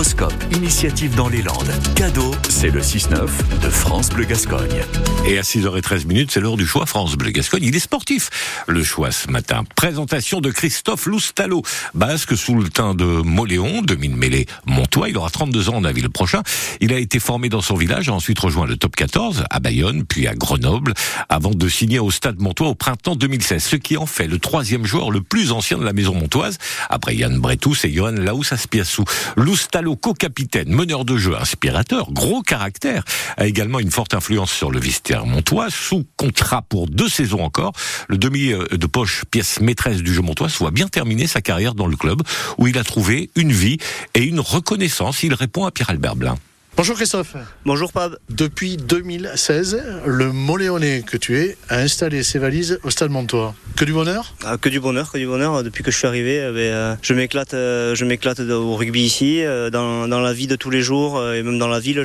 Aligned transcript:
L'horoscope, 0.00 0.32
initiative 0.56 1.14
dans 1.14 1.28
les 1.28 1.42
Landes. 1.42 1.70
Cadeau, 1.94 2.34
c'est 2.48 2.70
le 2.70 2.80
6-9 2.80 3.28
de 3.62 3.68
France 3.68 4.08
Bleu 4.08 4.24
Gascogne. 4.24 4.82
Et 5.26 5.36
à 5.36 5.42
6h13 5.42 6.06
minutes, 6.06 6.30
c'est 6.30 6.40
l'heure 6.40 6.56
du 6.56 6.66
choix 6.66 6.86
France 6.86 7.16
Bleu 7.16 7.32
Gascogne. 7.32 7.64
Il 7.64 7.76
est 7.76 7.80
sportif, 7.80 8.30
le 8.66 8.82
choix 8.82 9.10
ce 9.10 9.28
matin. 9.30 9.62
Présentation 9.76 10.40
de 10.40 10.50
Christophe 10.50 11.04
Loustalo, 11.04 11.60
basque 11.92 12.34
sous 12.34 12.54
le 12.54 12.70
teint 12.70 12.94
de 12.94 13.04
Moléon, 13.04 13.82
de 13.82 13.94
mine 13.94 14.16
mêlée 14.16 14.46
Montois. 14.64 15.10
Il 15.10 15.18
aura 15.18 15.28
32 15.28 15.68
ans 15.68 15.74
en 15.74 15.84
avril 15.84 16.08
prochain. 16.08 16.42
Il 16.80 16.94
a 16.94 16.98
été 16.98 17.18
formé 17.18 17.50
dans 17.50 17.60
son 17.60 17.74
village, 17.74 18.08
a 18.08 18.14
ensuite 18.14 18.38
rejoint 18.38 18.66
le 18.66 18.78
top 18.78 18.96
14 18.96 19.44
à 19.50 19.60
Bayonne, 19.60 20.04
puis 20.06 20.26
à 20.26 20.34
Grenoble, 20.34 20.94
avant 21.28 21.50
de 21.50 21.68
signer 21.68 21.98
au 21.98 22.10
stade 22.10 22.40
Montois 22.40 22.68
au 22.68 22.74
printemps 22.74 23.16
2016, 23.16 23.62
ce 23.62 23.76
qui 23.76 23.98
en 23.98 24.06
fait 24.06 24.28
le 24.28 24.38
troisième 24.38 24.86
joueur 24.86 25.10
le 25.10 25.20
plus 25.20 25.52
ancien 25.52 25.76
de 25.76 25.84
la 25.84 25.92
maison 25.92 26.14
montoise, 26.14 26.56
après 26.88 27.16
Yann 27.16 27.38
Bretous 27.38 27.76
et 27.84 27.92
Johan 27.92 28.12
Laous 28.12 28.54
Aspiassou. 28.54 29.04
Loustalo, 29.36 29.89
co-capitaine, 29.96 30.68
meneur 30.68 31.04
de 31.04 31.16
jeu, 31.16 31.36
inspirateur, 31.36 32.12
gros 32.12 32.42
caractère, 32.42 33.04
a 33.36 33.46
également 33.46 33.78
une 33.78 33.90
forte 33.90 34.14
influence 34.14 34.52
sur 34.52 34.70
le 34.70 34.80
vestiaire 34.80 35.26
montois, 35.26 35.68
sous 35.70 36.06
contrat 36.16 36.62
pour 36.62 36.88
deux 36.88 37.08
saisons 37.08 37.42
encore. 37.42 37.72
Le 38.08 38.18
demi 38.18 38.48
de 38.48 38.86
poche, 38.86 39.24
pièce 39.30 39.60
maîtresse 39.60 40.02
du 40.02 40.12
jeu 40.12 40.22
montois, 40.22 40.48
soit 40.48 40.70
bien 40.70 40.88
terminé 40.88 41.26
sa 41.26 41.40
carrière 41.40 41.74
dans 41.74 41.86
le 41.86 41.96
club, 41.96 42.22
où 42.58 42.66
il 42.66 42.78
a 42.78 42.84
trouvé 42.84 43.30
une 43.36 43.52
vie 43.52 43.78
et 44.14 44.22
une 44.22 44.40
reconnaissance. 44.40 45.22
Il 45.22 45.34
répond 45.34 45.64
à 45.64 45.70
Pierre-Albert 45.70 46.16
Blin. 46.16 46.36
Bonjour 46.76 46.96
Christophe. 46.96 47.36
Bonjour 47.66 47.92
Pab. 47.92 48.16
Depuis 48.30 48.78
2016, 48.78 49.82
le 50.06 50.32
Moléonais 50.32 51.02
que 51.06 51.18
tu 51.18 51.36
es 51.36 51.58
a 51.68 51.78
installé 51.78 52.22
ses 52.22 52.38
valises 52.38 52.78
au 52.84 52.90
stade 52.90 53.10
Montois. 53.10 53.54
Que 53.76 53.84
du 53.84 53.92
bonheur? 53.92 54.34
Ah, 54.44 54.56
Que 54.56 54.68
du 54.70 54.80
bonheur, 54.80 55.12
que 55.12 55.18
du 55.18 55.26
bonheur. 55.26 55.62
Depuis 55.62 55.82
que 55.82 55.90
je 55.90 55.98
suis 55.98 56.06
arrivé, 56.06 56.36
eh 56.36 56.52
ben, 56.52 56.58
euh, 56.58 56.96
je 57.02 57.12
m'éclate, 57.12 57.52
euh, 57.52 57.94
je 57.94 58.04
m'éclate 58.06 58.40
au 58.40 58.76
rugby 58.76 59.02
ici, 59.02 59.42
euh, 59.42 59.68
dans, 59.68 60.08
dans, 60.08 60.20
la 60.20 60.32
vie 60.32 60.46
de 60.46 60.56
tous 60.56 60.70
les 60.70 60.80
jours 60.80 61.22
et 61.32 61.42
même 61.42 61.58
dans 61.58 61.68
la 61.68 61.80
ville. 61.80 62.02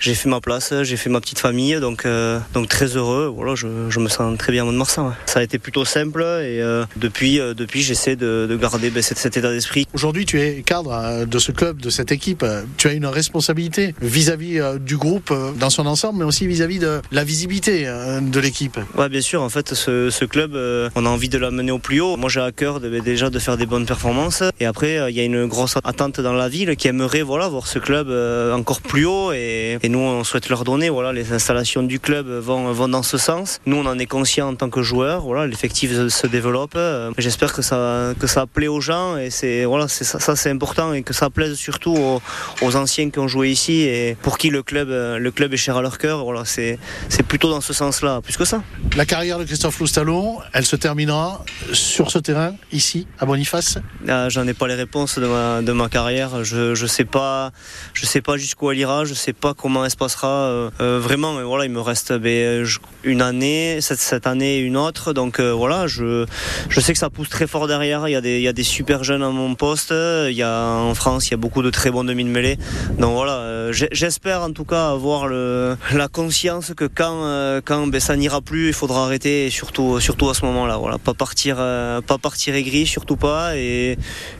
J'ai 0.00 0.14
fait 0.14 0.28
ma 0.28 0.40
place, 0.40 0.72
j'ai 0.82 0.96
fait 0.96 1.10
ma 1.10 1.20
petite 1.20 1.38
famille, 1.38 1.78
donc 1.78 2.04
donc 2.52 2.68
très 2.68 2.96
heureux. 2.96 3.32
Voilà, 3.32 3.54
je, 3.54 3.68
je, 3.90 4.00
me 4.00 4.08
sens 4.08 4.36
très 4.38 4.50
bien 4.50 4.62
à 4.62 4.64
Mont-de-Marsan. 4.64 5.14
Ça 5.26 5.40
a 5.40 5.42
été 5.42 5.58
plutôt 5.58 5.84
simple 5.84 6.22
et 6.22 6.62
depuis 6.96 7.38
depuis 7.38 7.82
j'essaie 7.82 8.16
de, 8.16 8.46
de, 8.48 8.56
garder 8.56 8.90
ben, 8.90 9.02
cet, 9.02 9.18
cet 9.18 9.36
état 9.36 9.50
d'esprit. 9.50 9.86
Aujourd'hui, 9.94 10.24
tu 10.26 10.40
es 10.40 10.62
cadre 10.62 11.26
de 11.26 11.38
ce 11.38 11.52
club, 11.52 11.80
de 11.80 11.90
cette 11.90 12.10
équipe. 12.10 12.44
Tu 12.76 12.88
as 12.88 12.92
une 12.92 13.06
responsabilité 13.06 13.94
vis-à-vis 14.06 14.60
euh, 14.60 14.78
du 14.78 14.96
groupe 14.96 15.30
euh, 15.30 15.52
dans 15.52 15.70
son 15.70 15.86
ensemble, 15.86 16.20
mais 16.20 16.24
aussi 16.24 16.46
vis-à-vis 16.46 16.78
de 16.78 17.00
la 17.12 17.24
visibilité 17.24 17.84
euh, 17.86 18.20
de 18.20 18.40
l'équipe. 18.40 18.78
Ouais, 18.96 19.08
bien 19.08 19.20
sûr. 19.20 19.42
En 19.42 19.48
fait, 19.48 19.74
ce, 19.74 20.24
club, 20.24 20.56
on 20.94 21.06
a 21.06 21.08
envie 21.08 21.28
de 21.28 21.38
l'amener 21.38 21.72
au 21.72 21.78
plus 21.78 22.00
haut. 22.00 22.16
Moi, 22.16 22.28
j'ai 22.28 22.40
à 22.40 22.52
cœur 22.52 22.80
déjà 22.80 23.30
de 23.30 23.38
faire 23.38 23.56
des 23.56 23.66
bonnes 23.66 23.86
performances. 23.86 24.42
Et 24.60 24.66
après, 24.66 25.10
il 25.10 25.16
y 25.16 25.20
a 25.20 25.24
une 25.24 25.46
grosse 25.46 25.76
attente 25.76 26.20
dans 26.20 26.32
la 26.32 26.48
ville 26.48 26.76
qui 26.76 26.88
aimerait 26.88 27.22
voilà, 27.22 27.48
voir 27.48 27.66
ce 27.66 27.78
club 27.78 28.08
encore 28.52 28.80
plus 28.80 29.06
haut. 29.06 29.32
Et, 29.32 29.78
nous, 29.88 29.98
on 29.98 30.24
souhaite 30.24 30.48
leur 30.48 30.64
donner. 30.64 30.88
Voilà, 30.88 31.12
les 31.12 31.32
installations 31.32 31.82
du 31.82 32.00
club 32.00 32.26
vont, 32.26 32.72
vont 32.72 32.88
dans 32.88 33.02
ce 33.02 33.18
sens. 33.18 33.60
Nous, 33.66 33.76
on 33.76 33.86
en 33.86 33.98
est 33.98 34.06
conscient 34.06 34.48
en 34.48 34.54
tant 34.54 34.70
que 34.70 34.82
joueurs. 34.82 35.22
Voilà, 35.22 35.46
l'effectif 35.46 36.08
se 36.08 36.26
développe. 36.26 36.78
J'espère 37.18 37.52
que 37.52 37.62
ça, 37.62 38.14
que 38.18 38.26
ça 38.26 38.46
plaît 38.46 38.68
aux 38.68 38.80
gens. 38.80 39.16
Et 39.16 39.64
voilà, 39.64 39.88
ça, 39.88 40.36
c'est 40.36 40.50
important 40.50 40.92
et 40.92 41.02
que 41.02 41.14
ça 41.14 41.30
plaise 41.30 41.54
surtout 41.54 41.96
aux, 42.62 42.76
anciens 42.76 43.10
qui 43.10 43.18
ont 43.18 43.28
joué 43.28 43.50
ici 43.50 43.86
pour 44.22 44.38
qui 44.38 44.50
le 44.50 44.62
club, 44.62 44.90
euh, 44.90 45.18
le 45.18 45.30
club 45.30 45.52
est 45.54 45.56
cher 45.56 45.76
à 45.76 45.82
leur 45.82 45.98
cœur. 45.98 46.24
Voilà, 46.24 46.44
c'est, 46.44 46.78
plutôt 47.28 47.50
dans 47.50 47.60
ce 47.60 47.72
sens-là, 47.72 48.20
plus 48.22 48.36
que 48.36 48.44
ça. 48.44 48.62
La 48.96 49.04
carrière 49.04 49.38
de 49.38 49.44
Christophe 49.44 49.78
Loustalon, 49.80 50.38
elle 50.52 50.64
se 50.64 50.76
terminera 50.76 51.44
sur 51.72 52.10
ce 52.10 52.18
terrain, 52.18 52.54
ici, 52.72 53.06
à 53.18 53.26
Boniface? 53.26 53.78
Ah, 54.08 54.28
J'en 54.28 54.46
ai 54.46 54.54
pas 54.54 54.68
les 54.68 54.74
réponses 54.74 55.18
de 55.18 55.26
ma, 55.26 55.62
de 55.62 55.72
ma 55.72 55.88
carrière. 55.88 56.44
Je, 56.44 56.74
je 56.74 56.86
sais 56.86 57.04
pas, 57.04 57.52
je 57.92 58.06
sais 58.06 58.20
pas 58.20 58.36
jusqu'où 58.36 58.70
elle 58.70 58.78
ira, 58.78 59.04
je 59.04 59.14
sais 59.14 59.32
pas 59.32 59.54
comment 59.54 59.84
elle 59.84 59.90
se 59.90 59.96
passera. 59.96 60.28
Euh, 60.28 60.70
euh, 60.80 61.00
vraiment, 61.00 61.34
mais 61.34 61.42
voilà, 61.42 61.64
il 61.64 61.70
me 61.70 61.80
reste 61.80 62.12
ben, 62.12 62.66
une 63.04 63.22
année, 63.22 63.80
cette, 63.80 63.98
cette 63.98 64.26
année 64.26 64.58
une 64.58 64.76
autre. 64.76 65.12
Donc 65.12 65.40
voilà, 65.40 65.86
je, 65.86 66.26
je 66.68 66.80
sais 66.80 66.92
que 66.92 66.98
ça 66.98 67.10
pousse 67.10 67.28
très 67.28 67.46
fort 67.46 67.66
derrière. 67.66 68.08
Il 68.08 68.12
y 68.12 68.16
a 68.16 68.20
des, 68.20 68.36
il 68.38 68.42
y 68.42 68.48
a 68.48 68.52
des 68.52 68.64
super 68.64 69.04
jeunes 69.04 69.22
à 69.22 69.30
mon 69.30 69.54
poste. 69.54 69.92
Il 69.92 70.36
y 70.36 70.42
a, 70.42 70.70
en 70.70 70.94
France, 70.94 71.28
il 71.28 71.32
y 71.32 71.34
a 71.34 71.38
beaucoup 71.38 71.62
de 71.62 71.70
très 71.70 71.90
bons 71.90 72.04
demi-mêlés. 72.04 72.58
Donc 72.98 73.14
voilà, 73.14 73.72
j'espère 73.92 74.42
en 74.42 74.52
tout 74.52 74.64
cas 74.64 74.90
avoir 74.90 75.26
le, 75.26 75.76
la 75.92 76.08
conscience 76.08 76.72
que 76.76 76.84
quand, 76.84 77.24
euh, 77.24 77.60
quand 77.64 77.86
ben, 77.86 78.00
ça 78.00 78.16
n'ira 78.16 78.40
plus, 78.40 78.68
il 78.68 78.72
faudra 78.72 79.04
arrêter, 79.04 79.50
surtout, 79.50 80.00
surtout 80.00 80.28
à 80.28 80.34
ce 80.34 80.44
moment-là. 80.46 80.76
Voilà, 80.76 80.98
pas 80.98 81.14
partir, 81.14 81.56
euh, 81.58 82.00
pas 82.00 82.18
partir 82.18 82.54
aigri, 82.54 82.86
surtout 82.86 83.16
pas. 83.16 83.56
Et, 83.56 83.98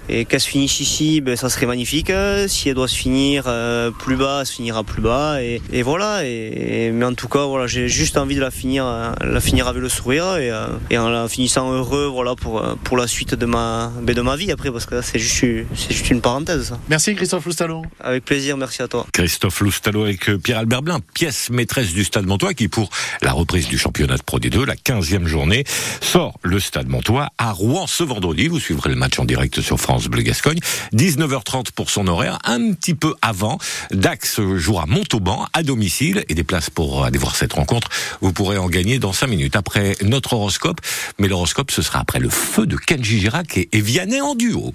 et 0.09 0.25
qu'elle 0.25 0.41
se 0.41 0.49
finisse 0.49 0.81
ici, 0.81 1.21
ben, 1.21 1.37
ça 1.37 1.49
serait 1.49 1.67
magnifique. 1.67 2.13
Si 2.49 2.69
elle 2.69 2.75
doit 2.75 2.89
se 2.89 2.97
finir 2.97 3.45
euh, 3.47 3.91
plus 3.91 4.17
bas, 4.17 4.39
elle 4.41 4.47
se 4.47 4.55
finira 4.55 4.85
plus 4.85 5.03
bas. 5.03 5.43
Et, 5.43 5.61
et 5.73 5.83
voilà. 5.83 6.25
Et, 6.25 6.91
mais 6.93 7.05
en 7.05 7.15
tout 7.15 7.29
cas, 7.29 7.45
voilà, 7.45 7.67
j'ai 7.67 7.89
juste 7.89 8.17
envie 8.17 8.37
de 8.37 8.41
la 8.41 8.51
finir, 8.51 8.85
la 9.21 9.41
finir 9.41 9.69
avec 9.69 9.83
le 9.83 9.89
sourire 9.89 10.37
et, 10.37 10.53
et 10.91 10.99
en 10.99 11.09
la 11.09 11.29
finissant 11.29 11.73
heureux, 11.73 12.07
voilà, 12.07 12.35
pour, 12.35 12.63
pour 12.85 12.97
la 12.97 13.07
suite 13.07 13.35
de 13.35 13.47
ma, 13.47 13.93
ben, 14.03 14.15
de 14.15 14.23
ma 14.23 14.37
vie 14.37 14.51
après, 14.53 14.71
parce 14.71 14.87
que 14.87 15.03
c'est 15.03 15.19
juste, 15.19 15.45
c'est 15.75 15.93
juste 15.93 16.11
une 16.11 16.21
parenthèse. 16.21 16.69
Ça. 16.69 16.79
Merci 16.89 17.15
Christophe 17.15 17.45
Loustalon. 17.45 17.83
Avec 18.01 18.25
plaisir, 18.25 18.57
merci 18.57 18.83
à 18.83 18.89
toi. 18.89 19.07
Christophe 19.13 19.36
Loustalon 19.61 20.03
avec 20.05 20.31
Pierre-Albert 20.43 20.83
Blin, 20.83 21.01
pièce 21.15 21.51
maîtresse 21.51 21.93
du 21.93 22.05
Stade 22.05 22.27
Montois 22.27 22.55
qui, 22.55 22.69
pour 22.69 22.91
la 23.23 23.33
reprise 23.33 23.69
du 23.69 23.79
championnat 23.79 24.17
de 24.17 24.23
Pro 24.23 24.39
D2, 24.39 24.65
la 24.65 24.75
15e 24.75 25.27
journée, 25.27 25.65
sort 26.01 26.39
le 26.43 26.59
Stade 26.61 26.89
Montois 26.89 27.29
à 27.39 27.53
Rouen 27.53 27.87
ce 27.87 28.03
vendredi. 28.03 28.49
Vous 28.49 28.61
suivrez 28.61 28.91
le 28.91 28.97
match 28.97 29.19
en 29.19 29.25
direct 29.25 29.61
sur 29.61 29.79
France 29.79 30.07
Bleu 30.09 30.23
Gascogne. 30.23 30.59
19h30 30.95 31.73
pour 31.75 31.91
son 31.91 32.07
horaire, 32.07 32.39
un 32.45 32.73
petit 32.73 32.95
peu 32.95 33.15
avant. 33.23 33.59
Dax 33.91 34.41
jouera 34.57 34.87
Montauban 34.87 35.47
à 35.53 35.63
domicile 35.63 36.25
et 36.29 36.35
des 36.35 36.45
places 36.45 36.71
pour 36.71 37.05
aller 37.05 37.19
voir 37.19 37.37
cette 37.37 37.53
rencontre. 37.53 37.89
Vous 38.21 38.33
pourrez 38.33 38.59
en 38.59 38.69
gagner 38.69 38.99
dans 38.99 39.13
5 39.13 39.27
minutes 39.27 39.57
après 39.57 39.97
notre 40.03 40.35
horoscope. 40.35 40.81
Mais 41.19 41.29
l'horoscope, 41.29 41.71
ce 41.71 41.83
sera 41.83 42.01
après 42.01 42.19
le 42.19 42.29
feu 42.29 42.67
de 42.67 42.77
Kenji 42.77 43.21
Girac 43.21 43.59
et 43.71 43.81
Vianney 43.81 44.21
en 44.21 44.35
duo. 44.35 44.73